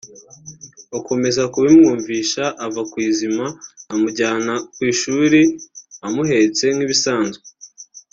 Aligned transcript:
bakomeza 0.91 1.41
kubimwumvisha 1.53 2.43
ava 2.65 2.81
ku 2.91 2.97
izima 3.09 3.45
amujyana 3.93 4.53
ku 4.73 4.79
ishuri 4.91 5.41
amuhetse 6.07 6.65
nk’ibisanzwe 6.75 7.45